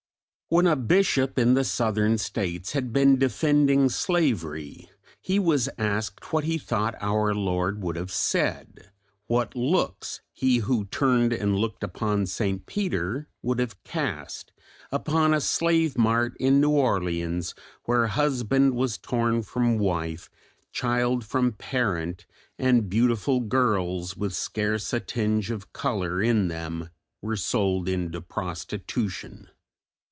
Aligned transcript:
When 0.53 0.67
a 0.67 0.75
bishop 0.75 1.39
in 1.39 1.53
the 1.53 1.63
Southern 1.63 2.17
States 2.17 2.73
had 2.73 2.91
been 2.91 3.17
defending 3.17 3.87
slavery, 3.87 4.89
he 5.21 5.39
was 5.39 5.69
asked 5.77 6.33
what 6.33 6.43
he 6.43 6.57
thought 6.57 6.93
our 6.99 7.33
Lord 7.33 7.81
would 7.81 7.95
have 7.95 8.11
said, 8.11 8.91
what 9.27 9.55
looks 9.55 10.19
He 10.33 10.57
who 10.57 10.83
turned 10.87 11.31
and 11.31 11.55
looked 11.55 11.85
upon 11.85 12.25
St. 12.25 12.65
Peter 12.65 13.29
would 13.41 13.59
have 13.59 13.81
cast 13.85 14.51
upon 14.91 15.33
a 15.33 15.39
slave 15.39 15.97
mart 15.97 16.35
in 16.37 16.59
New 16.59 16.71
Orleans, 16.71 17.55
where 17.85 18.07
husband 18.07 18.75
was 18.75 18.97
torn 18.97 19.43
from 19.43 19.77
wife, 19.77 20.29
child 20.73 21.23
from 21.23 21.53
parent, 21.53 22.25
and 22.59 22.89
beautiful 22.89 23.39
girls, 23.39 24.17
with 24.17 24.33
scarce 24.33 24.91
a 24.91 24.99
tinge 24.99 25.49
of 25.49 25.71
colour 25.71 26.21
in 26.21 26.49
them, 26.49 26.89
were 27.21 27.37
sold 27.37 27.87
into 27.87 28.19
prostitution. 28.19 29.47